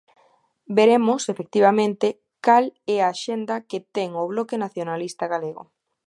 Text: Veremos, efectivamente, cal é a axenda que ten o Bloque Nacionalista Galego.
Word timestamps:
Veremos, 0.77 1.21
efectivamente, 1.33 2.07
cal 2.45 2.65
é 2.95 2.97
a 3.01 3.09
axenda 3.13 3.55
que 3.69 3.79
ten 3.95 4.09
o 4.21 4.23
Bloque 4.31 4.61
Nacionalista 4.63 5.25
Galego. 5.33 5.63